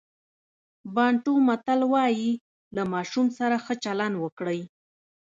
[0.93, 2.31] بانټو متل وایي
[2.75, 4.61] له ماشوم سره ښه چلند وکړئ.